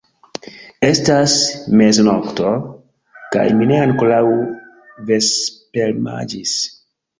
Estas 0.87 1.35
meznokto, 1.81 2.55
kaj 3.37 3.45
mi 3.61 3.69
ne 3.75 3.79
ankoraŭ 3.83 4.25
vespermanĝis. 5.13 6.59